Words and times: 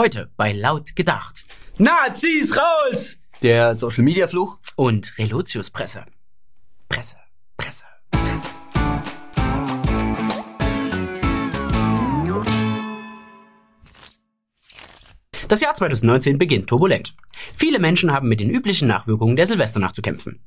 Heute 0.00 0.30
bei 0.38 0.52
Laut 0.52 0.96
gedacht. 0.96 1.44
Nazis 1.76 2.56
raus! 2.56 3.18
Der 3.42 3.74
Social 3.74 4.02
Media 4.02 4.26
Fluch. 4.28 4.58
Und 4.74 5.12
Relotius 5.18 5.68
Presse. 5.68 6.06
Presse, 6.88 7.16
Presse, 7.58 7.84
Presse. 8.10 8.48
Das 15.48 15.60
Jahr 15.60 15.74
2019 15.74 16.38
beginnt 16.38 16.66
turbulent. 16.66 17.14
Viele 17.54 17.78
Menschen 17.78 18.10
haben 18.10 18.30
mit 18.30 18.40
den 18.40 18.48
üblichen 18.48 18.88
Nachwirkungen 18.88 19.36
der 19.36 19.46
Silvesternacht 19.46 19.96
zu 19.96 20.00
kämpfen. 20.00 20.40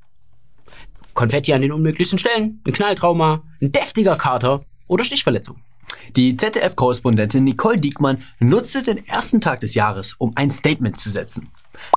Konfetti 1.14 1.54
an 1.54 1.62
den 1.62 1.74
unmöglichsten 1.74 2.18
Stellen, 2.18 2.64
ein 2.66 2.74
Knalltrauma, 2.74 3.44
ein 3.62 3.72
deftiger 3.72 4.16
Kater 4.16 4.66
oder 4.88 5.06
Stichverletzung. 5.06 5.62
Die 6.16 6.38
ZDF-Korrespondentin 6.38 7.44
Nicole 7.44 7.80
Diekmann 7.80 8.20
nutzte 8.40 8.84
den 8.84 9.06
ersten 9.06 9.42
Tag 9.42 9.60
des 9.62 9.74
Jahres, 9.74 10.16
um 10.18 10.34
ein 10.36 10.52
Statement 10.52 10.98
zu 10.98 11.10
setzen. 11.10 11.50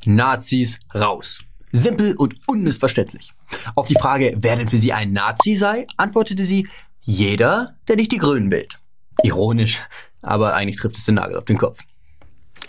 Nazis 0.05 0.79
raus. 0.95 1.41
Simpel 1.73 2.17
und 2.17 2.35
unmissverständlich. 2.47 3.33
Auf 3.75 3.89
die 3.89 3.97
Frage, 3.97 4.35
wer 4.39 4.57
denn 4.57 4.69
für 4.69 4.79
sie 4.79 4.93
ein 4.93 5.13
Nazi 5.13 5.55
sei, 5.55 5.87
antwortete 5.97 6.45
sie, 6.45 6.69
jeder, 7.01 7.77
der 7.89 7.97
nicht 7.97 8.13
die 8.13 8.19
Grünen 8.19 8.51
wählt. 8.51 8.79
Ironisch, 9.23 9.81
aber 10.23 10.55
eigentlich 10.55 10.77
trifft 10.77 10.97
es 10.97 11.05
den 11.05 11.17
Nagel 11.17 11.37
auf 11.37 11.45
den 11.45 11.59
Kopf. 11.59 11.85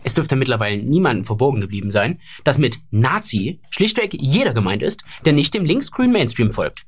Es 0.04 0.14
dürfte 0.14 0.36
mittlerweile 0.36 0.82
niemandem 0.82 1.26
verborgen 1.26 1.62
geblieben 1.62 1.92
sein, 1.92 2.20
dass 2.44 2.58
mit 2.58 2.80
Nazi 2.92 3.60
schlichtweg 3.70 4.14
jeder 4.14 4.54
gemeint 4.54 4.84
ist, 4.84 5.02
der 5.26 5.34
nicht 5.34 5.54
dem 5.54 5.66
linksgrünen 5.66 6.12
Mainstream 6.12 6.54
folgt. 6.54 6.86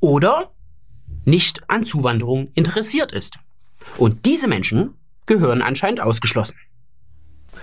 Oder 0.00 0.52
nicht 1.24 1.62
an 1.68 1.84
Zuwanderung 1.84 2.50
interessiert 2.54 3.12
ist. 3.12 3.38
Und 3.98 4.24
diese 4.26 4.48
Menschen 4.48 4.94
gehören 5.26 5.62
anscheinend 5.62 6.00
ausgeschlossen. 6.00 6.56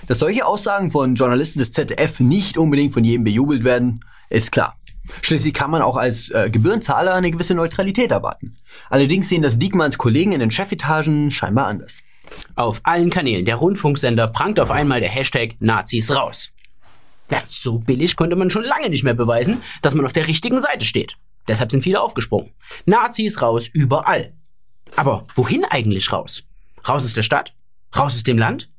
Dass 0.07 0.19
solche 0.19 0.45
Aussagen 0.45 0.91
von 0.91 1.15
Journalisten 1.15 1.59
des 1.59 1.71
ZDF 1.71 2.19
nicht 2.19 2.57
unbedingt 2.57 2.93
von 2.93 3.03
jedem 3.03 3.23
bejubelt 3.23 3.63
werden, 3.63 3.99
ist 4.29 4.51
klar. 4.51 4.75
Schließlich 5.21 5.53
kann 5.53 5.71
man 5.71 5.81
auch 5.81 5.97
als 5.97 6.29
äh, 6.29 6.49
Gebührenzahler 6.49 7.13
eine 7.13 7.31
gewisse 7.31 7.55
Neutralität 7.55 8.11
erwarten. 8.11 8.55
Allerdings 8.89 9.29
sehen 9.29 9.41
das 9.41 9.57
Diekmanns 9.57 9.97
Kollegen 9.97 10.31
in 10.31 10.39
den 10.39 10.51
Chefetagen 10.51 11.31
scheinbar 11.31 11.67
anders. 11.67 12.01
Auf 12.55 12.81
allen 12.83 13.09
Kanälen 13.09 13.45
der 13.45 13.55
Rundfunksender 13.55 14.27
prangt 14.27 14.59
auf 14.59 14.71
einmal 14.71 14.99
der 14.99 15.09
Hashtag 15.09 15.55
Nazis 15.59 16.11
raus. 16.11 16.51
Ja, 17.31 17.41
so 17.47 17.79
billig 17.79 18.15
konnte 18.15 18.35
man 18.35 18.49
schon 18.49 18.63
lange 18.63 18.89
nicht 18.89 19.03
mehr 19.03 19.13
beweisen, 19.13 19.61
dass 19.81 19.95
man 19.95 20.05
auf 20.05 20.13
der 20.13 20.27
richtigen 20.27 20.59
Seite 20.59 20.85
steht. 20.85 21.15
Deshalb 21.47 21.71
sind 21.71 21.83
viele 21.83 22.01
aufgesprungen. 22.01 22.51
Nazis 22.85 23.41
raus 23.41 23.67
überall. 23.67 24.33
Aber 24.95 25.27
wohin 25.35 25.65
eigentlich 25.65 26.11
raus? 26.11 26.43
Raus 26.87 27.05
aus 27.05 27.13
der 27.13 27.23
Stadt? 27.23 27.53
Raus 27.95 28.15
aus 28.15 28.23
dem 28.23 28.37
Land? 28.37 28.69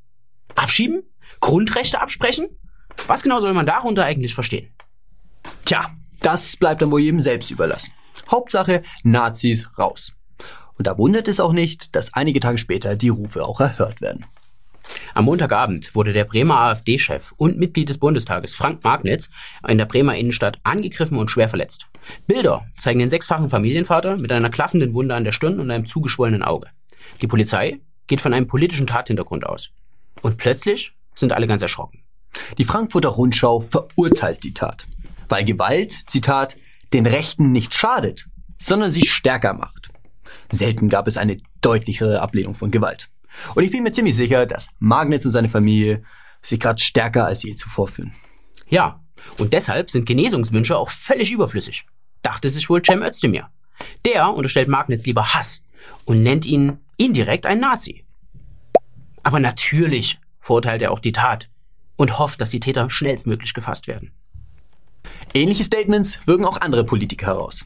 Abschieben? 0.55 1.03
Grundrechte 1.39 1.99
absprechen? 2.01 2.47
Was 3.07 3.23
genau 3.23 3.39
soll 3.39 3.53
man 3.53 3.65
darunter 3.65 4.05
eigentlich 4.05 4.35
verstehen? 4.35 4.73
Tja, 5.65 5.89
das 6.21 6.55
bleibt 6.55 6.81
dann 6.81 6.91
wohl 6.91 7.01
jedem 7.01 7.19
selbst 7.19 7.51
überlassen. 7.51 7.93
Hauptsache 8.29 8.83
Nazis 9.03 9.69
raus. 9.77 10.13
Und 10.77 10.87
da 10.87 10.97
wundert 10.97 11.27
es 11.27 11.39
auch 11.39 11.53
nicht, 11.53 11.95
dass 11.95 12.13
einige 12.13 12.39
Tage 12.39 12.57
später 12.57 12.95
die 12.95 13.09
Rufe 13.09 13.45
auch 13.45 13.59
erhört 13.59 14.01
werden. 14.01 14.25
Am 15.13 15.25
Montagabend 15.25 15.93
wurde 15.95 16.13
der 16.13 16.25
Bremer 16.25 16.59
AfD-Chef 16.59 17.33
und 17.37 17.57
Mitglied 17.57 17.89
des 17.89 17.97
Bundestages 17.97 18.55
Frank 18.55 18.83
Magnitz 18.83 19.29
in 19.67 19.77
der 19.77 19.85
Bremer 19.85 20.15
Innenstadt 20.15 20.59
angegriffen 20.63 21.17
und 21.17 21.29
schwer 21.29 21.49
verletzt. 21.49 21.85
Bilder 22.27 22.65
zeigen 22.77 22.99
den 22.99 23.09
sechsfachen 23.09 23.49
Familienvater 23.49 24.17
mit 24.17 24.31
einer 24.31 24.49
klaffenden 24.49 24.93
Wunde 24.93 25.15
an 25.15 25.23
der 25.23 25.31
Stirn 25.31 25.59
und 25.59 25.69
einem 25.69 25.85
zugeschwollenen 25.85 26.43
Auge. 26.43 26.67
Die 27.21 27.27
Polizei 27.27 27.79
geht 28.07 28.21
von 28.21 28.33
einem 28.33 28.47
politischen 28.47 28.87
Tathintergrund 28.87 29.45
aus. 29.45 29.71
Und 30.21 30.37
plötzlich 30.37 30.93
sind 31.15 31.33
alle 31.33 31.47
ganz 31.47 31.61
erschrocken. 31.61 32.03
Die 32.57 32.65
Frankfurter 32.65 33.09
Rundschau 33.09 33.59
verurteilt 33.59 34.43
die 34.43 34.53
Tat, 34.53 34.87
weil 35.29 35.43
Gewalt, 35.43 35.91
Zitat, 36.07 36.55
den 36.93 37.05
Rechten 37.05 37.51
nicht 37.51 37.73
schadet, 37.73 38.27
sondern 38.59 38.91
sie 38.91 39.05
stärker 39.05 39.53
macht. 39.53 39.89
Selten 40.49 40.89
gab 40.89 41.07
es 41.07 41.17
eine 41.17 41.37
deutlichere 41.61 42.21
Ablehnung 42.21 42.53
von 42.53 42.71
Gewalt. 42.71 43.10
Und 43.55 43.63
ich 43.63 43.71
bin 43.71 43.83
mir 43.83 43.91
ziemlich 43.91 44.15
sicher, 44.15 44.45
dass 44.45 44.69
Magnitz 44.79 45.25
und 45.25 45.31
seine 45.31 45.49
Familie 45.49 46.03
sich 46.41 46.59
gerade 46.59 46.81
stärker 46.81 47.25
als 47.25 47.43
je 47.43 47.55
zuvor 47.55 47.87
fühlen. 47.87 48.13
Ja, 48.67 49.03
und 49.37 49.53
deshalb 49.53 49.91
sind 49.91 50.05
Genesungswünsche 50.05 50.77
auch 50.77 50.89
völlig 50.89 51.31
überflüssig, 51.31 51.85
dachte 52.21 52.49
sich 52.49 52.69
wohl 52.69 52.81
Cem 52.83 53.03
Özdemir. 53.03 53.49
Der 54.05 54.33
unterstellt 54.33 54.67
Magnitz 54.67 55.05
lieber 55.05 55.33
Hass 55.33 55.63
und 56.05 56.23
nennt 56.23 56.45
ihn 56.45 56.79
indirekt 56.97 57.45
ein 57.45 57.59
Nazi. 57.59 58.05
Aber 59.23 59.39
natürlich 59.39 60.19
verurteilt 60.39 60.81
er 60.81 60.91
auch 60.91 60.99
die 60.99 61.11
Tat 61.11 61.49
und 61.95 62.17
hofft, 62.17 62.41
dass 62.41 62.49
die 62.49 62.59
Täter 62.59 62.89
schnellstmöglich 62.89 63.53
gefasst 63.53 63.87
werden. 63.87 64.11
Ähnliche 65.33 65.63
Statements 65.63 66.19
wirken 66.25 66.45
auch 66.45 66.59
andere 66.61 66.83
Politiker 66.83 67.27
heraus. 67.27 67.65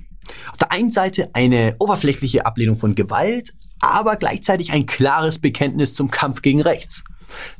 Auf 0.52 0.58
der 0.58 0.72
einen 0.72 0.92
Seite 0.92 1.30
eine 1.34 1.75
oberflächliche 1.80 2.46
Ablehnung 2.46 2.75
von 2.75 2.96
Gewalt, 2.96 3.54
aber 3.91 4.16
gleichzeitig 4.16 4.72
ein 4.72 4.85
klares 4.85 5.40
Bekenntnis 5.40 5.94
zum 5.94 6.12
Kampf 6.12 6.41
gegen 6.41 6.62
rechts. 6.62 7.03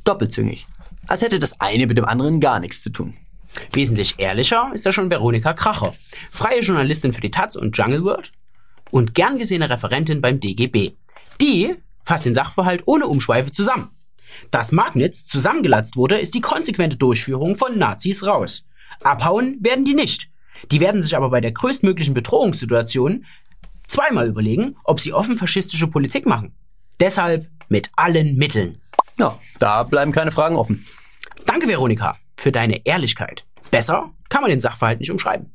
Doppelzüngig. 0.03 0.68
Als 1.08 1.22
hätte 1.22 1.40
das 1.40 1.59
eine 1.59 1.88
mit 1.88 1.97
dem 1.97 2.06
anderen 2.06 2.40
gar 2.40 2.59
nichts 2.59 2.81
zu 2.81 2.90
tun. 2.90 3.16
Wesentlich 3.74 4.16
ehrlicher 4.18 4.72
ist 4.74 4.85
da 4.85 4.91
schon 4.91 5.09
Veronika 5.09 5.53
Kracher, 5.53 5.94
freie 6.31 6.59
Journalistin 6.59 7.14
für 7.14 7.22
die 7.22 7.31
Taz 7.31 7.56
und 7.56 7.78
Jungle 7.78 8.03
World 8.03 8.31
und 8.91 9.14
gern 9.14 9.38
gesehene 9.38 9.69
Referentin 9.69 10.22
beim 10.22 10.40
DGB. 10.40 10.94
Die 11.40 11.75
fasst 12.03 12.25
den 12.25 12.34
Sachverhalt 12.34 12.84
ohne 12.85 13.08
Umschweife 13.08 13.52
zusammen. 13.52 13.90
Dass 14.52 14.72
Magnitz 14.72 15.25
zusammengelatzt 15.25 15.96
wurde, 15.96 16.18
ist 16.18 16.35
die 16.35 16.41
konsequente 16.41 16.97
Durchführung 16.97 17.56
von 17.56 17.78
Nazis 17.78 18.25
raus. 18.25 18.66
Abhauen 19.02 19.58
werden 19.62 19.85
die 19.85 19.96
nicht. 19.96 20.30
Die 20.72 20.80
werden 20.80 21.02
sich 21.02 21.16
aber 21.16 21.30
bei 21.30 21.41
der 21.41 21.52
größtmöglichen 21.52 22.14
Bedrohungssituation 22.14 23.25
zweimal 23.96 24.28
überlegen, 24.28 24.76
ob 24.84 25.00
sie 25.00 25.14
offen 25.14 25.38
faschistische 25.38 25.88
Politik 25.88 26.26
machen. 26.26 26.54
Deshalb 27.00 27.48
mit 27.70 27.92
allen 27.96 28.36
Mitteln. 28.36 28.82
Ja, 29.18 29.40
da 29.60 29.84
bleiben 29.84 30.12
keine 30.12 30.32
Fragen 30.32 30.58
offen. 30.58 30.86
Danke, 31.46 31.68
Veronika, 31.68 32.18
für 32.36 32.52
deine 32.52 32.86
Ehrlichkeit. 32.86 33.46
Besser 33.72 34.12
kann 34.28 34.42
man 34.42 34.50
den 34.50 34.60
Sachverhalt 34.60 35.00
nicht 35.00 35.12
umschreiben. 35.12 35.54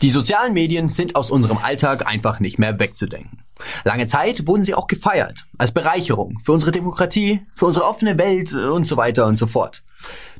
Die 0.00 0.08
sozialen 0.08 0.54
Medien 0.54 0.88
sind 0.88 1.14
aus 1.14 1.30
unserem 1.30 1.58
Alltag 1.58 2.06
einfach 2.06 2.40
nicht 2.40 2.58
mehr 2.58 2.78
wegzudenken. 2.78 3.44
Lange 3.84 4.06
Zeit 4.06 4.46
wurden 4.46 4.64
sie 4.64 4.72
auch 4.72 4.86
gefeiert, 4.86 5.44
als 5.58 5.72
Bereicherung 5.72 6.38
für 6.42 6.52
unsere 6.52 6.72
Demokratie, 6.72 7.46
für 7.54 7.66
unsere 7.66 7.84
offene 7.84 8.16
Welt 8.16 8.54
und 8.54 8.86
so 8.86 8.96
weiter 8.96 9.26
und 9.26 9.36
so 9.36 9.46
fort. 9.46 9.82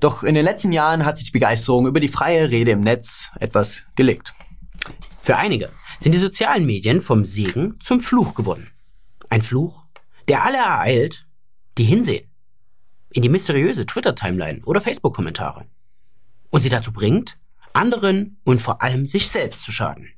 Doch 0.00 0.22
in 0.22 0.34
den 0.34 0.46
letzten 0.46 0.72
Jahren 0.72 1.04
hat 1.04 1.18
sich 1.18 1.26
die 1.26 1.32
Begeisterung 1.32 1.86
über 1.86 2.00
die 2.00 2.08
freie 2.08 2.50
Rede 2.50 2.70
im 2.70 2.80
Netz 2.80 3.30
etwas 3.38 3.82
gelegt. 3.96 4.32
Für 5.20 5.36
einige 5.36 5.68
sind 6.00 6.12
die 6.12 6.18
sozialen 6.18 6.64
Medien 6.64 7.00
vom 7.00 7.24
Segen 7.24 7.76
zum 7.80 8.00
Fluch 8.00 8.34
geworden. 8.34 8.70
Ein 9.28 9.42
Fluch, 9.42 9.84
der 10.28 10.44
alle 10.44 10.58
ereilt, 10.58 11.26
die 11.78 11.84
hinsehen. 11.84 12.28
In 13.10 13.22
die 13.22 13.28
mysteriöse 13.28 13.86
Twitter-Timeline 13.86 14.62
oder 14.64 14.80
Facebook-Kommentare. 14.80 15.66
Und 16.48 16.62
sie 16.62 16.68
dazu 16.68 16.92
bringt, 16.92 17.38
anderen 17.72 18.38
und 18.44 18.60
vor 18.60 18.82
allem 18.82 19.06
sich 19.06 19.28
selbst 19.28 19.62
zu 19.62 19.72
schaden. 19.72 20.08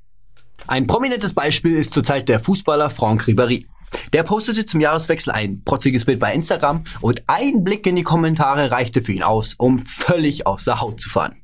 Ein 0.67 0.87
prominentes 0.87 1.35
Beispiel 1.35 1.77
ist 1.77 1.93
zurzeit 1.93 2.29
der 2.29 2.41
Fußballer 2.41 2.89
Franck 2.89 3.25
Ribéry. 3.25 3.67
Der 4.13 4.23
postete 4.23 4.65
zum 4.65 4.81
Jahreswechsel 4.81 5.33
ein 5.33 5.63
protziges 5.65 6.05
Bild 6.05 6.21
bei 6.21 6.33
Instagram 6.33 6.85
und 7.01 7.25
ein 7.27 7.65
Blick 7.65 7.87
in 7.87 7.97
die 7.97 8.03
Kommentare 8.03 8.71
reichte 8.71 9.03
für 9.03 9.13
ihn 9.13 9.23
aus, 9.23 9.55
um 9.55 9.85
völlig 9.85 10.47
aus 10.47 10.65
der 10.65 10.81
Haut 10.81 11.01
zu 11.01 11.11
fahren. 11.11 11.43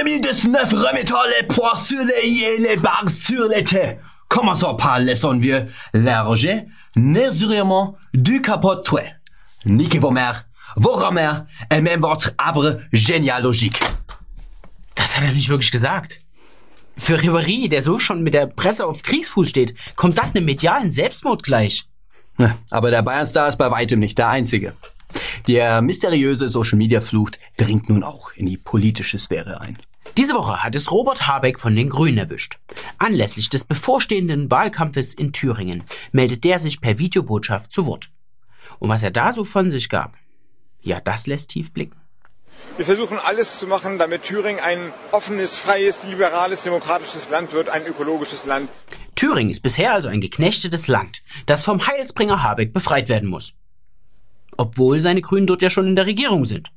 Plus 0.00 0.20
de 0.20 0.24
2019, 0.26 0.72
remettons 0.72 1.16
les 1.40 1.46
poings 1.46 1.74
sur 1.74 1.98
les 1.98 2.28
i 2.28 2.44
et 2.44 2.58
les 2.58 2.76
barres 2.76 3.08
sur 3.08 3.48
les 3.48 3.64
têtes. 3.64 3.98
Commençons 4.28 4.74
par 4.74 4.98
laissons 4.98 5.38
wir 5.38 5.66
l'argent, 5.92 6.64
nécessairement 6.96 7.96
du 8.14 8.42
capote. 8.42 8.94
Niquez 9.64 9.98
vos 9.98 10.10
mères, 10.10 10.46
vos 10.76 10.96
grand-mères 10.96 11.46
et 11.72 11.80
même 11.80 12.00
votre 12.00 12.32
arbre 12.38 12.80
généalogique. 12.92 13.80
Das 14.94 15.16
hat 15.16 15.24
er 15.24 15.32
nicht 15.32 15.48
wirklich 15.48 15.70
gesagt. 15.70 16.20
Für 16.96 17.16
Ribéry, 17.16 17.68
der 17.68 17.82
so 17.82 17.98
schon 17.98 18.22
mit 18.22 18.34
der 18.34 18.46
Presse 18.46 18.86
auf 18.86 19.02
Kriegsfuß 19.02 19.48
steht, 19.48 19.74
kommt 19.96 20.18
das 20.18 20.34
einem 20.34 20.44
medialen 20.44 20.90
Selbstmord 20.90 21.42
gleich. 21.42 21.88
Aber 22.70 22.90
der 22.90 23.02
Bayern-Star 23.02 23.48
ist 23.48 23.56
bei 23.56 23.70
weitem 23.70 24.00
nicht 24.00 24.18
der 24.18 24.28
Einzige. 24.28 24.74
Der 25.46 25.80
mysteriöse 25.80 26.48
Social-Media-Fluch 26.48 27.30
dringt 27.56 27.88
nun 27.88 28.02
auch 28.02 28.32
in 28.34 28.46
die 28.46 28.58
politische 28.58 29.18
Sphäre 29.18 29.60
ein. 29.60 29.78
Diese 30.16 30.34
Woche 30.34 30.62
hat 30.62 30.74
es 30.74 30.90
Robert 30.90 31.26
Habeck 31.26 31.58
von 31.60 31.76
den 31.76 31.90
Grünen 31.90 32.18
erwischt. 32.18 32.58
Anlässlich 32.98 33.50
des 33.50 33.64
bevorstehenden 33.64 34.50
Wahlkampfes 34.50 35.14
in 35.14 35.32
Thüringen 35.32 35.84
meldet 36.12 36.44
der 36.44 36.58
sich 36.58 36.80
per 36.80 36.98
Videobotschaft 36.98 37.72
zu 37.72 37.86
Wort. 37.86 38.10
Und 38.78 38.88
was 38.88 39.02
er 39.02 39.10
da 39.10 39.32
so 39.32 39.44
von 39.44 39.70
sich 39.70 39.88
gab, 39.88 40.16
ja, 40.80 41.00
das 41.00 41.26
lässt 41.26 41.50
tief 41.50 41.72
blicken. 41.72 42.00
Wir 42.76 42.84
versuchen 42.84 43.18
alles 43.18 43.58
zu 43.58 43.66
machen, 43.66 43.98
damit 43.98 44.22
Thüringen 44.22 44.60
ein 44.60 44.92
offenes, 45.10 45.56
freies, 45.56 46.02
liberales, 46.04 46.62
demokratisches 46.62 47.28
Land 47.28 47.52
wird, 47.52 47.68
ein 47.68 47.86
ökologisches 47.86 48.44
Land. 48.44 48.70
Thüringen 49.14 49.50
ist 49.50 49.62
bisher 49.62 49.92
also 49.92 50.08
ein 50.08 50.20
geknechtetes 50.20 50.86
Land, 50.86 51.20
das 51.46 51.64
vom 51.64 51.86
Heilsbringer 51.86 52.42
Habeck 52.42 52.72
befreit 52.72 53.08
werden 53.08 53.28
muss. 53.28 53.54
Obwohl 54.56 55.00
seine 55.00 55.22
Grünen 55.22 55.46
dort 55.46 55.62
ja 55.62 55.70
schon 55.70 55.88
in 55.88 55.96
der 55.96 56.06
Regierung 56.06 56.44
sind. 56.44 56.70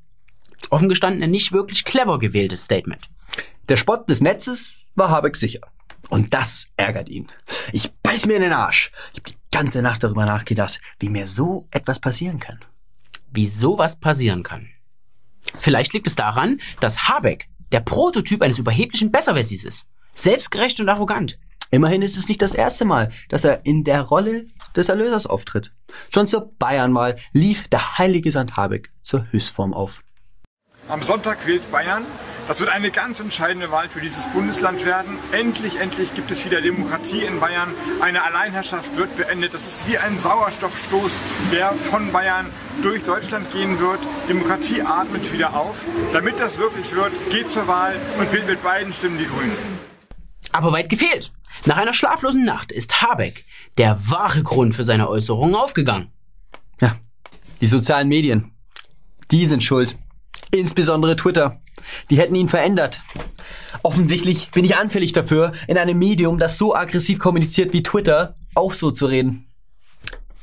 Offen 0.70 0.90
gestanden 0.90 1.24
ein 1.24 1.32
nicht 1.32 1.52
wirklich 1.52 1.86
clever 1.86 2.20
gewähltes 2.20 2.66
Statement. 2.66 3.10
Der 3.70 3.78
Spott 3.78 4.10
des 4.10 4.22
Netzes 4.22 4.74
war 4.96 5.10
Habeck 5.10 5.38
sicher. 5.38 5.62
Und 6.10 6.34
das 6.34 6.68
ärgert 6.78 7.10
ihn. 7.10 7.28
Ich 7.72 7.92
beiß 8.04 8.26
mir 8.26 8.36
in 8.36 8.42
den 8.42 8.54
Arsch. 8.54 8.92
Ich 9.14 9.20
habe 9.20 9.32
die 9.32 9.38
ganze 9.52 9.82
Nacht 9.82 10.04
darüber 10.04 10.26
nachgedacht, 10.26 10.82
wie 11.00 11.10
mir 11.10 11.28
so 11.28 11.68
etwas 11.72 12.00
passieren 12.00 12.40
kann. 12.40 12.60
Wie 13.32 13.48
sowas 13.48 14.00
passieren 14.00 14.44
kann. 14.44 14.70
Vielleicht 15.60 15.94
liegt 15.94 16.08
es 16.08 16.16
daran, 16.16 16.60
dass 16.80 17.08
Habeck 17.08 17.48
der 17.72 17.80
Prototyp 17.80 18.42
eines 18.42 18.60
überheblichen 18.60 19.12
Besserwessis 19.12 19.64
ist. 19.64 19.86
Selbstgerecht 20.14 20.80
und 20.80 20.90
arrogant. 20.90 21.40
Immerhin 21.70 22.02
ist 22.02 22.18
es 22.18 22.28
nicht 22.28 22.42
das 22.42 22.54
erste 22.54 22.84
Mal, 22.84 23.12
dass 23.30 23.46
er 23.46 23.66
in 23.66 23.86
der 23.86 24.02
Rolle 24.02 24.48
des 24.76 24.90
Erlösers 24.90 25.26
auftritt. 25.26 25.72
Schon 26.14 26.28
zur 26.28 26.52
Bayernwahl 26.60 27.16
lief 27.32 27.70
der 27.70 27.98
heilige 27.98 28.32
Sand 28.32 28.58
Habeck 28.58 28.92
zur 29.02 29.32
Höchstform 29.32 29.74
auf. 29.74 30.04
Am 30.90 31.02
Sonntag 31.02 31.48
wählt 31.48 31.72
Bayern. 31.72 32.04
Das 32.48 32.60
wird 32.60 32.70
eine 32.70 32.92
ganz 32.92 33.20
entscheidende 33.20 33.72
Wahl 33.72 33.88
für 33.88 34.02
dieses 34.02 34.28
Bundesland 34.28 34.86
werden. 34.86 35.18
Endlich, 35.32 35.80
endlich 35.80 36.14
gibt 36.14 36.32
es 36.32 36.44
wieder 36.46 36.62
Demokratie 36.62 37.22
in 37.22 37.40
Bayern. 37.40 37.70
Eine 38.02 38.24
Alleinherrschaft 38.24 38.98
wird 38.98 39.16
beendet. 39.16 39.54
Das 39.54 39.66
ist 39.66 39.88
wie 39.88 39.98
ein 39.98 40.20
Sauerstoffstoß, 40.20 41.14
der 41.52 41.74
von 41.74 42.12
Bayern 42.12 42.48
durch 42.82 43.04
Deutschland 43.04 43.52
gehen 43.52 43.80
wird. 43.80 44.00
Demokratie 44.28 44.82
atmet 44.82 45.32
wieder 45.32 45.56
auf. 45.56 45.86
Damit 46.14 46.40
das 46.40 46.58
wirklich 46.58 46.94
wird, 46.94 47.14
geht 47.30 47.50
zur 47.50 47.68
Wahl 47.68 47.96
und 48.20 48.32
wählt 48.34 48.48
mit 48.48 48.62
beiden 48.64 48.92
Stimmen 48.92 49.18
die 49.18 49.28
Grünen. 49.28 49.56
Aber 50.52 50.72
weit 50.74 50.90
gefehlt. 50.90 51.32
Nach 51.66 51.78
einer 51.78 51.94
schlaflosen 51.94 52.44
Nacht 52.44 52.72
ist 52.72 53.02
Habeck, 53.02 53.46
der 53.78 54.10
wahre 54.10 54.44
Grund 54.44 54.76
für 54.76 54.84
seine 54.84 55.10
Äußerungen, 55.10 55.56
aufgegangen. 55.56 56.12
Ja, 56.82 56.96
die 57.62 57.68
sozialen 57.68 58.08
Medien, 58.08 58.52
die 59.30 59.46
sind 59.46 59.64
schuld. 59.64 59.98
Insbesondere 60.54 61.16
Twitter. 61.16 61.60
Die 62.10 62.18
hätten 62.18 62.36
ihn 62.36 62.50
verändert. 62.50 63.02
Offensichtlich 63.84 64.52
bin 64.52 64.66
ich 64.66 64.76
anfällig 64.76 65.14
dafür, 65.14 65.54
in 65.68 65.78
einem 65.78 65.98
Medium, 65.98 66.38
das 66.38 66.58
so 66.58 66.76
aggressiv 66.76 67.20
kommuniziert 67.20 67.74
wie 67.74 67.84
Twitter, 67.84 68.36
auch 68.54 68.74
so 68.74 68.92
zu 68.92 69.06
reden. 69.06 69.48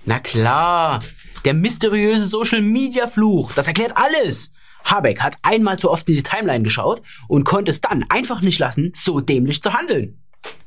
Na 0.05 0.19
klar, 0.19 1.01
der 1.45 1.55
mysteriöse 1.55 2.27
Social 2.27 2.63
Media 2.63 3.07
Fluch, 3.07 3.53
das 3.53 3.67
erklärt 3.69 3.93
alles. 3.97 4.51
Habeck 4.85 5.21
hat 5.21 5.37
einmal 5.43 5.79
zu 5.79 5.91
oft 5.91 6.09
in 6.09 6.15
die 6.15 6.23
Timeline 6.23 6.65
geschaut 6.65 7.03
und 7.29 7.45
konnte 7.45 7.71
es 7.71 7.83
dann 7.83 8.07
einfach 8.09 8.41
nicht 8.41 8.59
lassen, 8.59 8.93
so 8.95 9.21
dämlich 9.21 9.63
zu 9.63 9.75
handeln. 9.75 10.23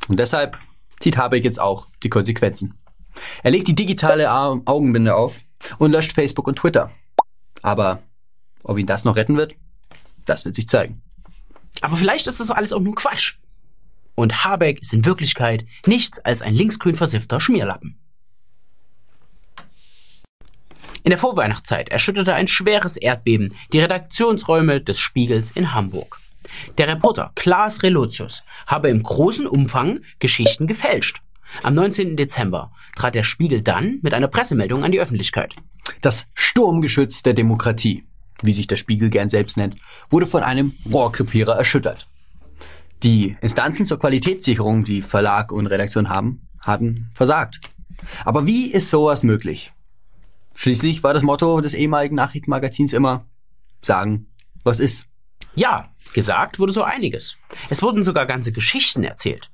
Und 0.07 0.19
deshalb 0.19 0.59
zieht 0.99 1.17
Habeck 1.17 1.43
jetzt 1.43 1.59
auch 1.59 1.87
die 2.03 2.09
Konsequenzen. 2.09 2.75
Er 3.41 3.51
legt 3.51 3.67
die 3.67 3.75
digitale 3.75 4.31
Au- 4.31 4.61
Augenbinde 4.65 5.15
auf 5.15 5.39
und 5.79 5.91
löscht 5.91 6.13
Facebook 6.13 6.47
und 6.47 6.57
Twitter. 6.59 6.91
Aber 7.63 8.03
ob 8.63 8.77
ihn 8.77 8.85
das 8.85 9.05
noch 9.05 9.15
retten 9.15 9.37
wird, 9.37 9.55
das 10.25 10.45
wird 10.45 10.55
sich 10.55 10.67
zeigen. 10.67 11.01
Aber 11.81 11.97
vielleicht 11.97 12.27
ist 12.27 12.39
das 12.39 12.51
alles 12.51 12.73
auch 12.73 12.79
nur 12.79 12.95
Quatsch. 12.95 13.35
Und 14.15 14.43
Habeck 14.43 14.81
ist 14.81 14.93
in 14.93 15.05
Wirklichkeit 15.05 15.65
nichts 15.85 16.19
als 16.19 16.41
ein 16.41 16.53
linksgrün 16.53 16.95
versiffter 16.95 17.39
Schmierlappen. 17.39 17.97
In 21.03 21.09
der 21.09 21.17
Vorweihnachtszeit 21.17 21.89
erschütterte 21.89 22.35
ein 22.35 22.47
schweres 22.47 22.95
Erdbeben 22.97 23.55
die 23.73 23.79
Redaktionsräume 23.79 24.81
des 24.81 24.99
Spiegels 24.99 25.49
in 25.51 25.73
Hamburg. 25.73 26.19
Der 26.77 26.87
Reporter 26.87 27.31
Klaas 27.35 27.81
Relotius 27.81 28.43
habe 28.67 28.89
im 28.89 29.01
großen 29.01 29.47
Umfang 29.47 30.01
Geschichten 30.19 30.67
gefälscht. 30.67 31.21
Am 31.63 31.73
19. 31.73 32.17
Dezember 32.17 32.71
trat 32.95 33.15
der 33.15 33.23
Spiegel 33.23 33.61
dann 33.61 33.99
mit 34.03 34.13
einer 34.13 34.27
Pressemeldung 34.27 34.83
an 34.83 34.91
die 34.91 34.99
Öffentlichkeit. 34.99 35.55
Das 36.01 36.27
Sturmgeschütz 36.33 37.23
der 37.23 37.33
Demokratie, 37.33 38.05
wie 38.41 38.53
sich 38.53 38.67
der 38.67 38.75
Spiegel 38.75 39.09
gern 39.09 39.29
selbst 39.29 39.57
nennt, 39.57 39.75
wurde 40.09 40.27
von 40.27 40.43
einem 40.43 40.73
Rohrkrepierer 40.91 41.55
erschüttert. 41.55 42.07
Die 43.03 43.35
Instanzen 43.41 43.85
zur 43.85 43.99
Qualitätssicherung, 43.99 44.83
die 44.83 45.01
Verlag 45.01 45.51
und 45.51 45.67
Redaktion 45.67 46.09
haben, 46.09 46.47
haben 46.63 47.09
versagt. 47.13 47.59
Aber 48.25 48.45
wie 48.45 48.71
ist 48.71 48.89
sowas 48.89 49.23
möglich? 49.23 49.73
Schließlich 50.53 51.03
war 51.03 51.13
das 51.13 51.23
Motto 51.23 51.61
des 51.61 51.73
ehemaligen 51.73 52.15
Nachrichtenmagazins 52.15 52.93
immer 52.93 53.25
sagen, 53.81 54.27
was 54.63 54.79
ist. 54.79 55.05
Ja, 55.55 55.89
gesagt 56.13 56.59
wurde 56.59 56.73
so 56.73 56.83
einiges. 56.83 57.37
Es 57.69 57.81
wurden 57.81 58.03
sogar 58.03 58.25
ganze 58.25 58.51
Geschichten 58.51 59.03
erzählt. 59.03 59.49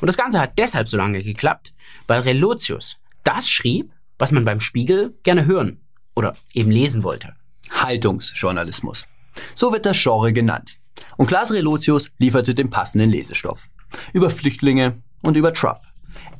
Und 0.00 0.06
das 0.06 0.16
Ganze 0.16 0.40
hat 0.40 0.58
deshalb 0.58 0.88
so 0.88 0.96
lange 0.96 1.22
geklappt, 1.22 1.74
weil 2.06 2.20
Relotius 2.20 2.98
das 3.24 3.48
schrieb, 3.50 3.92
was 4.18 4.32
man 4.32 4.44
beim 4.44 4.60
Spiegel 4.60 5.16
gerne 5.22 5.46
hören 5.46 5.80
oder 6.14 6.36
eben 6.54 6.70
lesen 6.70 7.02
wollte. 7.02 7.34
Haltungsjournalismus. 7.82 9.06
So 9.54 9.72
wird 9.72 9.86
das 9.86 10.00
Genre 10.00 10.32
genannt. 10.32 10.78
Und 11.16 11.26
Klaas 11.26 11.52
Relotius 11.52 12.10
lieferte 12.18 12.54
den 12.54 12.70
passenden 12.70 13.10
Lesestoff. 13.10 13.68
Über 14.12 14.30
Flüchtlinge 14.30 15.02
und 15.22 15.36
über 15.36 15.52
Trump. 15.52 15.80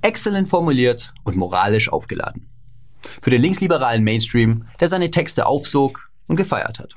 Exzellent 0.00 0.48
formuliert 0.48 1.12
und 1.24 1.36
moralisch 1.36 1.90
aufgeladen. 1.90 2.48
Für 3.20 3.30
den 3.30 3.42
linksliberalen 3.42 4.04
Mainstream, 4.04 4.66
der 4.80 4.88
seine 4.88 5.10
Texte 5.10 5.46
aufsog 5.46 6.10
und 6.26 6.36
gefeiert 6.36 6.78
hat. 6.78 6.94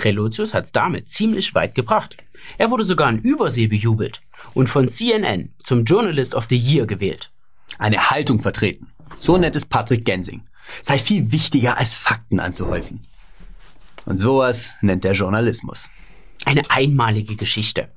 Relotius 0.00 0.52
hat's 0.52 0.72
damit 0.72 1.08
ziemlich 1.08 1.54
weit 1.54 1.74
gebracht. 1.74 2.16
Er 2.58 2.70
wurde 2.70 2.84
sogar 2.84 3.08
in 3.08 3.18
Übersee 3.18 3.66
bejubelt 3.66 4.20
und 4.54 4.68
von 4.68 4.88
CNN 4.88 5.54
zum 5.62 5.84
Journalist 5.84 6.34
of 6.34 6.46
the 6.50 6.56
Year 6.56 6.86
gewählt. 6.86 7.30
Eine 7.78 8.10
Haltung 8.10 8.40
vertreten. 8.40 8.88
So 9.20 9.38
nennt 9.38 9.56
es 9.56 9.66
Patrick 9.66 10.04
Gensing. 10.04 10.42
Sei 10.82 10.98
viel 10.98 11.32
wichtiger 11.32 11.78
als 11.78 11.94
Fakten 11.94 12.40
anzuhäufen. 12.40 13.06
Und 14.06 14.18
sowas 14.18 14.70
nennt 14.80 15.04
der 15.04 15.12
Journalismus. 15.12 15.90
Eine 16.44 16.62
einmalige 16.70 17.34
Geschichte. 17.34 17.88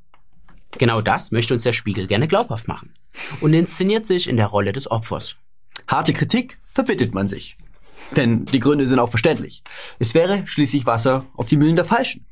Genau 0.78 1.02
das 1.02 1.32
möchte 1.32 1.54
uns 1.54 1.64
der 1.64 1.74
Spiegel 1.74 2.08
gerne 2.08 2.28
glaubhaft 2.28 2.68
machen 2.68 2.94
und 3.42 3.54
inszeniert 3.54 4.06
sich 4.06 4.28
in 4.28 4.36
der 4.36 4.48
Rolle 4.48 4.72
des 4.72 4.90
Opfers. 4.90 5.36
Harte 5.88 6.14
Kritik 6.14 6.58
verbittet 6.74 7.14
man 7.14 7.28
sich. 7.28 7.58
Denn 8.16 8.46
die 8.46 8.60
Gründe 8.60 8.88
sind 8.88 9.00
auch 9.00 9.10
verständlich. 9.10 9.62
Es 10.00 10.16
wäre 10.16 10.48
schließlich 10.48 10.86
Wasser 10.86 11.26
auf 11.36 11.48
die 11.48 11.58
Mühlen 11.58 11.76
der 11.76 11.86
Falschen. 11.86 12.26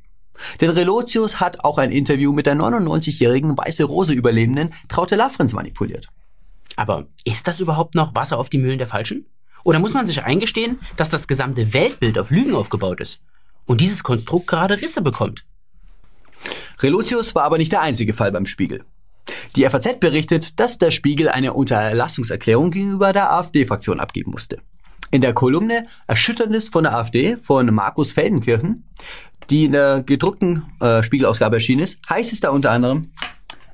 Denn 0.59 0.71
Relotius 0.71 1.39
hat 1.39 1.63
auch 1.63 1.77
ein 1.77 1.91
Interview 1.91 2.31
mit 2.31 2.45
der 2.47 2.56
99-jährigen 2.56 3.57
Weiße 3.57 3.83
Rose 3.83 4.13
Überlebenden 4.13 4.74
Traute 4.88 5.15
Lafrenz 5.15 5.53
manipuliert. 5.53 6.07
Aber 6.75 7.07
ist 7.25 7.47
das 7.47 7.59
überhaupt 7.59 7.95
noch 7.95 8.15
Wasser 8.15 8.39
auf 8.39 8.50
die 8.50 8.59
Mühlen 8.59 8.77
der 8.77 8.88
Falschen? 8.88 9.27
Oder 9.63 9.79
muss 9.79 9.94
man 9.94 10.06
sich 10.06 10.24
eingestehen, 10.24 10.79
dass 10.95 11.09
das 11.09 11.27
gesamte 11.27 11.74
Weltbild 11.74 12.18
auf 12.18 12.31
Lügen 12.31 12.56
aufgebaut 12.56 13.01
ist 13.01 13.21
und 13.67 13.81
dieses 13.81 14.03
Konstrukt 14.03 14.47
gerade 14.47 14.81
Risse 14.81 15.03
bekommt? 15.03 15.45
Relotius 16.79 17.36
war 17.36 17.43
aber 17.43 17.57
nicht 17.57 17.71
der 17.71 17.81
einzige 17.81 18.13
Fall 18.13 18.31
beim 18.31 18.47
Spiegel. 18.47 18.83
Die 19.55 19.67
FAZ 19.69 20.00
berichtet, 20.00 20.59
dass 20.59 20.77
der 20.77 20.91
Spiegel 20.91 21.29
eine 21.29 21.53
Unterlassungserklärung 21.53 22.71
gegenüber 22.71 23.13
der 23.13 23.33
AfD-Fraktion 23.33 24.00
abgeben 24.00 24.31
musste. 24.31 24.59
In 25.12 25.21
der 25.21 25.33
Kolumne 25.33 25.86
Erschütterndes 26.05 26.69
von 26.69 26.83
der 26.83 26.95
AfD 26.95 27.38
von 27.38 27.74
Markus 27.74 28.12
Feldenkirchen, 28.12 28.83
die 29.50 29.65
in 29.65 29.71
der 29.71 30.03
gedruckten 30.03 30.63
äh, 30.79 31.01
Spiegelausgabe 31.03 31.57
erschienen 31.57 31.83
ist, 31.83 32.00
heißt 32.09 32.33
es 32.33 32.41
da 32.41 32.50
unter 32.50 32.71
anderem, 32.71 33.12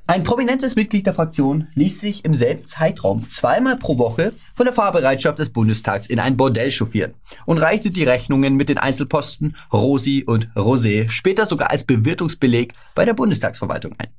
ein 0.05 0.23
prominentes 0.23 0.75
Mitglied 0.75 1.05
der 1.05 1.13
Fraktion 1.13 1.69
ließ 1.75 2.01
sich 2.01 2.25
im 2.25 2.33
selben 2.33 2.65
Zeitraum 2.65 3.25
zweimal 3.25 3.77
pro 3.77 3.97
Woche 3.97 4.33
von 4.53 4.65
der 4.65 4.73
Fahrbereitschaft 4.73 5.39
des 5.39 5.53
Bundestags 5.53 6.07
in 6.07 6.19
ein 6.19 6.35
Bordell 6.35 6.71
chauffieren 6.71 7.13
und 7.45 7.57
reichte 7.57 7.89
die 7.89 8.03
Rechnungen 8.03 8.55
mit 8.55 8.67
den 8.67 8.77
Einzelposten 8.77 9.55
Rosi 9.71 10.25
und 10.27 10.49
Rosé 10.57 11.09
später 11.09 11.45
sogar 11.45 11.71
als 11.71 11.85
Bewirtungsbeleg 11.85 12.73
bei 12.95 13.05
der 13.05 13.13
Bundestagsverwaltung 13.13 13.95
ein. 13.97 14.09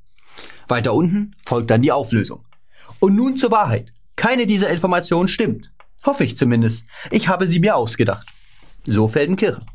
Weiter 0.69 0.95
unten 0.95 1.33
folgt 1.45 1.71
dann 1.71 1.83
die 1.83 1.93
Auflösung. 1.93 2.47
Und 2.99 3.14
nun 3.14 3.37
zur 3.37 3.50
Wahrheit. 3.50 3.93
Keine 4.17 4.47
dieser 4.47 4.71
Informationen 4.71 5.29
stimmt. 5.29 5.71
Hoffe 6.07 6.25
ich 6.25 6.37
zumindest. 6.37 6.87
Ich 7.11 7.29
habe 7.29 7.47
sie 7.47 7.61
mir 7.61 7.76
ausgedacht. 7.76 8.26
So 8.87 9.07
Feldenkirchen. 9.07 9.67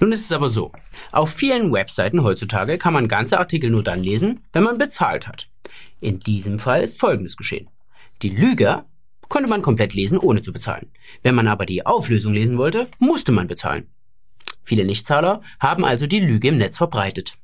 Nun 0.00 0.12
ist 0.12 0.24
es 0.24 0.32
aber 0.32 0.48
so. 0.48 0.72
Auf 1.12 1.30
vielen 1.30 1.72
Webseiten 1.72 2.22
heutzutage 2.22 2.78
kann 2.78 2.92
man 2.92 3.08
ganze 3.08 3.38
Artikel 3.38 3.70
nur 3.70 3.82
dann 3.82 4.02
lesen, 4.02 4.44
wenn 4.52 4.62
man 4.62 4.78
bezahlt 4.78 5.26
hat. 5.28 5.48
In 6.00 6.20
diesem 6.20 6.58
Fall 6.58 6.82
ist 6.82 6.98
Folgendes 7.00 7.36
geschehen. 7.36 7.68
Die 8.22 8.30
Lüge 8.30 8.84
konnte 9.28 9.48
man 9.48 9.62
komplett 9.62 9.94
lesen, 9.94 10.18
ohne 10.18 10.42
zu 10.42 10.52
bezahlen. 10.52 10.90
Wenn 11.22 11.34
man 11.34 11.48
aber 11.48 11.66
die 11.66 11.86
Auflösung 11.86 12.34
lesen 12.34 12.58
wollte, 12.58 12.88
musste 12.98 13.32
man 13.32 13.46
bezahlen. 13.46 13.86
Viele 14.64 14.84
Nichtzahler 14.84 15.42
haben 15.58 15.84
also 15.84 16.06
die 16.06 16.20
Lüge 16.20 16.48
im 16.48 16.58
Netz 16.58 16.76
verbreitet. 16.76 17.34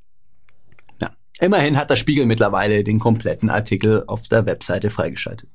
Ja. 1.01 1.11
Immerhin 1.41 1.77
hat 1.77 1.91
der 1.91 1.97
Spiegel 1.97 2.27
mittlerweile 2.27 2.85
den 2.85 2.99
kompletten 2.99 3.51
Artikel 3.51 4.05
auf 4.07 4.29
der 4.29 4.47
Webseite 4.47 4.91
freigeschaltet. 4.91 5.49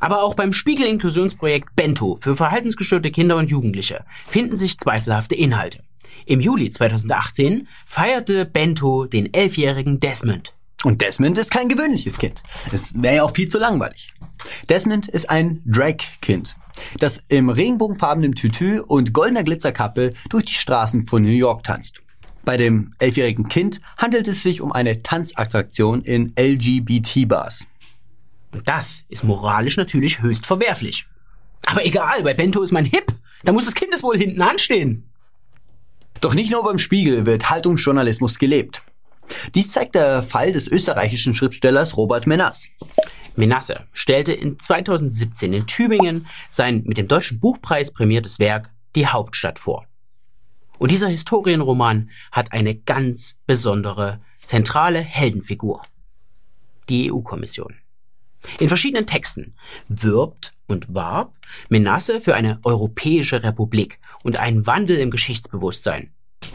Aber 0.00 0.22
auch 0.22 0.34
beim 0.34 0.52
Spiegel-Inklusionsprojekt 0.52 1.74
Bento 1.76 2.18
für 2.20 2.36
verhaltensgestörte 2.36 3.10
Kinder 3.10 3.36
und 3.36 3.50
Jugendliche 3.50 4.04
finden 4.26 4.56
sich 4.56 4.78
zweifelhafte 4.78 5.34
Inhalte. 5.34 5.82
Im 6.26 6.40
Juli 6.40 6.70
2018 6.70 7.68
feierte 7.86 8.44
Bento 8.44 9.06
den 9.06 9.32
elfjährigen 9.32 9.98
Desmond. 9.98 10.54
Und 10.84 11.00
Desmond 11.00 11.38
ist 11.38 11.50
kein 11.50 11.68
gewöhnliches 11.68 12.18
Kind. 12.18 12.42
Es 12.72 12.92
wäre 13.00 13.16
ja 13.16 13.22
auch 13.22 13.34
viel 13.34 13.48
zu 13.48 13.58
langweilig. 13.58 14.08
Desmond 14.68 15.08
ist 15.08 15.30
ein 15.30 15.62
Drag-Kind, 15.64 16.56
das 16.98 17.22
im 17.28 17.48
regenbogenfarbenen 17.50 18.34
Tütü 18.34 18.80
und 18.80 19.12
goldener 19.12 19.44
Glitzerkappe 19.44 20.10
durch 20.28 20.46
die 20.46 20.54
Straßen 20.54 21.06
von 21.06 21.22
New 21.22 21.28
York 21.28 21.62
tanzt. 21.62 22.00
Bei 22.44 22.56
dem 22.56 22.90
elfjährigen 22.98 23.46
Kind 23.48 23.80
handelt 23.96 24.26
es 24.26 24.42
sich 24.42 24.60
um 24.60 24.72
eine 24.72 25.02
Tanzattraktion 25.02 26.02
in 26.02 26.32
LGBT-Bars. 26.36 27.66
Und 28.52 28.68
das 28.68 29.04
ist 29.08 29.22
moralisch 29.22 29.76
natürlich 29.76 30.20
höchst 30.20 30.46
verwerflich. 30.46 31.06
Aber 31.66 31.86
egal, 31.86 32.22
bei 32.24 32.34
Bento 32.34 32.60
ist 32.60 32.72
man 32.72 32.84
hip. 32.84 33.12
Da 33.44 33.52
muss 33.52 33.64
das 33.64 33.74
Kindeswohl 33.74 34.18
hinten 34.18 34.42
anstehen. 34.42 35.08
Doch 36.22 36.34
nicht 36.34 36.52
nur 36.52 36.62
beim 36.62 36.78
Spiegel 36.78 37.26
wird 37.26 37.50
Haltungsjournalismus 37.50 38.38
gelebt. 38.38 38.84
Dies 39.56 39.72
zeigt 39.72 39.96
der 39.96 40.22
Fall 40.22 40.52
des 40.52 40.68
österreichischen 40.68 41.34
Schriftstellers 41.34 41.96
Robert 41.96 42.28
Menas. 42.28 42.68
Menasse 43.34 43.88
stellte 43.92 44.32
in 44.32 44.56
2017 44.56 45.52
in 45.52 45.66
Tübingen 45.66 46.28
sein 46.48 46.84
mit 46.86 46.96
dem 46.96 47.08
Deutschen 47.08 47.40
Buchpreis 47.40 47.90
prämiertes 47.90 48.38
Werk 48.38 48.70
Die 48.94 49.08
Hauptstadt 49.08 49.58
vor. 49.58 49.84
Und 50.78 50.92
dieser 50.92 51.08
Historienroman 51.08 52.10
hat 52.30 52.52
eine 52.52 52.76
ganz 52.76 53.36
besondere, 53.48 54.20
zentrale 54.44 55.00
Heldenfigur. 55.00 55.82
Die 56.88 57.10
EU-Kommission. 57.10 57.74
In 58.60 58.68
verschiedenen 58.68 59.08
Texten 59.08 59.56
wirbt 59.88 60.52
und 60.72 60.94
warb 60.94 61.34
Menasse 61.68 62.20
für 62.20 62.34
eine 62.34 62.58
europäische 62.64 63.42
Republik 63.42 63.98
und 64.24 64.38
einen 64.38 64.66
Wandel 64.66 64.98
im 64.98 65.10
Geschichtsbewusstsein. 65.10 66.12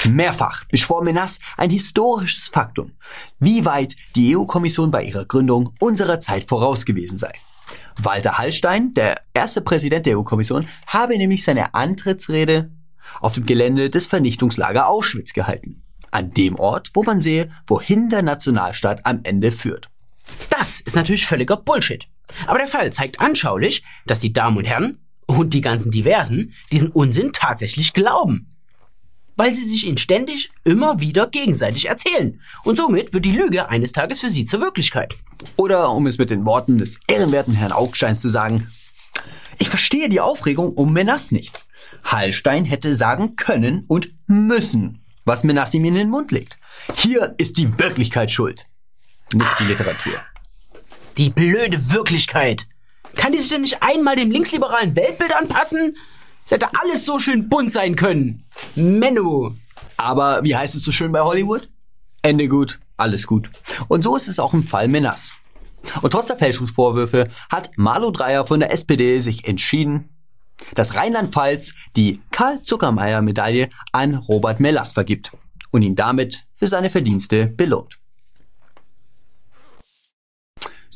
Mehrfach 0.09 0.65
beschwor 0.65 1.03
Menas 1.03 1.39
ein 1.55 1.69
historisches 1.69 2.49
Faktum, 2.49 2.91
wie 3.39 3.65
weit 3.65 3.95
die 4.15 4.35
EU-Kommission 4.35 4.91
bei 4.91 5.03
ihrer 5.03 5.25
Gründung 5.25 5.73
unserer 5.79 6.19
Zeit 6.19 6.49
voraus 6.49 6.85
gewesen 6.85 7.17
sei. 7.17 7.31
Walter 7.97 8.37
Hallstein, 8.37 8.93
der 8.93 9.19
erste 9.33 9.61
Präsident 9.61 10.05
der 10.05 10.17
EU-Kommission, 10.17 10.67
habe 10.85 11.17
nämlich 11.17 11.43
seine 11.43 11.73
Antrittsrede 11.73 12.71
auf 13.21 13.33
dem 13.33 13.45
Gelände 13.45 13.89
des 13.89 14.07
Vernichtungslager 14.07 14.87
Auschwitz 14.87 15.33
gehalten. 15.33 15.83
An 16.11 16.29
dem 16.31 16.55
Ort, 16.55 16.91
wo 16.93 17.03
man 17.03 17.19
sehe, 17.19 17.49
wohin 17.65 18.09
der 18.09 18.21
Nationalstaat 18.21 19.05
am 19.05 19.21
Ende 19.23 19.51
führt. 19.51 19.89
Das 20.49 20.79
ist 20.79 20.95
natürlich 20.95 21.25
völliger 21.25 21.57
Bullshit. 21.57 22.07
Aber 22.45 22.59
der 22.59 22.67
Fall 22.67 22.91
zeigt 22.91 23.19
anschaulich, 23.19 23.83
dass 24.05 24.19
die 24.19 24.33
Damen 24.33 24.57
und 24.57 24.65
Herren 24.65 24.99
und 25.25 25.53
die 25.53 25.61
ganzen 25.61 25.91
Diversen 25.91 26.53
diesen 26.71 26.89
Unsinn 26.89 27.31
tatsächlich 27.33 27.93
glauben. 27.93 28.53
Weil 29.35 29.53
sie 29.53 29.65
sich 29.65 29.85
ihn 29.85 29.97
ständig 29.97 30.49
immer 30.63 30.99
wieder 30.99 31.27
gegenseitig 31.27 31.87
erzählen. 31.87 32.41
Und 32.63 32.77
somit 32.77 33.13
wird 33.13 33.25
die 33.25 33.31
Lüge 33.31 33.69
eines 33.69 33.91
Tages 33.91 34.21
für 34.21 34.29
sie 34.29 34.45
zur 34.45 34.61
Wirklichkeit. 34.61 35.15
Oder 35.57 35.91
um 35.91 36.07
es 36.07 36.17
mit 36.17 36.31
den 36.31 36.45
Worten 36.45 36.77
des 36.79 36.99
ehrenwerten 37.07 37.53
Herrn 37.53 37.71
Augsteins 37.71 38.19
zu 38.19 38.29
sagen, 38.29 38.67
ich 39.59 39.69
verstehe 39.69 40.09
die 40.09 40.21
Aufregung 40.21 40.73
um 40.73 40.93
Menas 40.93 41.31
nicht. 41.31 41.67
Hallstein 42.03 42.65
hätte 42.65 42.93
sagen 42.93 43.35
können 43.35 43.85
und 43.87 44.09
müssen, 44.27 45.03
was 45.25 45.43
Menas 45.43 45.73
ihm 45.73 45.85
in 45.85 45.95
den 45.95 46.09
Mund 46.09 46.31
legt. 46.31 46.57
Hier 46.95 47.35
ist 47.37 47.57
die 47.57 47.79
Wirklichkeit 47.79 48.31
schuld, 48.31 48.65
nicht 49.33 49.59
die 49.59 49.65
Literatur. 49.65 50.13
Die 51.17 51.31
blöde 51.31 51.91
Wirklichkeit. 51.91 52.67
Kann 53.15 53.31
die 53.31 53.39
sich 53.39 53.49
denn 53.49 53.61
nicht 53.61 53.81
einmal 53.81 54.15
dem 54.15 54.29
linksliberalen 54.29 54.95
Weltbild 54.95 55.35
anpassen? 55.35 55.97
Es 56.45 56.51
hätte 56.51 56.69
alles 56.79 57.05
so 57.05 57.17
schön 57.17 57.49
bunt 57.49 57.71
sein 57.71 57.95
können. 57.95 58.45
Menno. 58.75 59.55
Aber 59.97 60.43
wie 60.43 60.55
heißt 60.55 60.75
es 60.75 60.83
so 60.83 60.91
schön 60.91 61.11
bei 61.11 61.21
Hollywood? 61.21 61.69
Ende 62.21 62.47
gut, 62.47 62.79
alles 62.97 63.25
gut. 63.25 63.49
Und 63.87 64.03
so 64.03 64.15
ist 64.15 64.27
es 64.27 64.37
auch 64.37 64.53
im 64.53 64.63
Fall 64.63 64.87
Menas. 64.87 65.33
Und 66.01 66.11
trotz 66.11 66.27
der 66.27 66.37
Fälschungsvorwürfe 66.37 67.27
hat 67.49 67.69
Marlo 67.77 68.11
Dreyer 68.11 68.45
von 68.45 68.59
der 68.59 68.71
SPD 68.71 69.19
sich 69.19 69.47
entschieden, 69.47 70.09
dass 70.75 70.93
Rheinland-Pfalz 70.93 71.73
die 71.95 72.21
Karl-Zuckermeier-Medaille 72.31 73.69
an 73.91 74.15
Robert 74.15 74.59
Melas 74.59 74.93
vergibt 74.93 75.31
und 75.71 75.81
ihn 75.81 75.95
damit 75.95 76.45
für 76.55 76.67
seine 76.67 76.89
Verdienste 76.89 77.47
belohnt. 77.47 77.97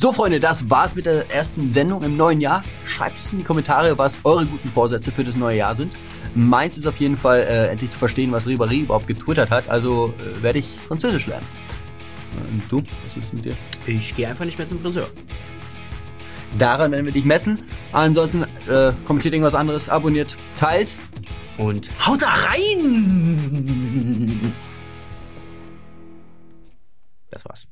So, 0.01 0.12
Freunde, 0.12 0.39
das 0.39 0.67
war's 0.67 0.96
mit 0.96 1.05
der 1.05 1.29
ersten 1.29 1.70
Sendung 1.70 2.01
im 2.01 2.17
neuen 2.17 2.41
Jahr. 2.41 2.63
Schreibt 2.88 3.20
es 3.20 3.31
in 3.31 3.38
die 3.38 3.43
Kommentare, 3.43 4.00
was 4.00 4.17
eure 4.24 4.48
guten 4.48 4.67
Vorsätze 4.67 5.12
für 5.12 5.24
das 5.24 5.36
neue 5.36 5.58
Jahr 5.58 5.75
sind. 5.75 5.93
Meins 6.34 6.75
ist 6.75 6.88
auf 6.88 6.98
jeden 6.98 7.15
Fall, 7.15 7.41
äh, 7.41 7.67
endlich 7.67 7.91
zu 7.91 8.00
verstehen, 8.00 8.31
was 8.31 8.48
Ribéry 8.48 8.81
überhaupt 8.81 9.05
getwittert 9.05 9.51
hat. 9.51 9.70
Also 9.70 10.12
äh, 10.17 10.41
werde 10.41 10.58
ich 10.58 10.65
Französisch 10.88 11.27
lernen. 11.27 11.46
Und 12.50 12.63
du? 12.67 12.81
Was 13.05 13.15
ist 13.15 13.31
mit 13.31 13.46
dir? 13.46 13.55
Ich 13.86 14.15
gehe 14.15 14.27
einfach 14.27 14.46
nicht 14.46 14.58
mehr 14.58 14.67
zum 14.67 14.79
Friseur. 14.79 15.08
Daran 16.58 16.91
werden 16.91 17.05
wir 17.05 17.13
dich 17.13 17.25
messen. 17.25 17.62
Ansonsten 17.91 18.46
äh, 18.67 18.93
kommentiert 19.05 19.36
irgendwas 19.36 19.53
anderes, 19.53 19.88
abonniert, 19.88 20.36
teilt. 20.55 20.98
Und 21.60 21.91
haut 22.08 22.24
da 22.24 22.29
rein! 22.50 23.75
Das 27.29 27.46
war's. 27.46 27.67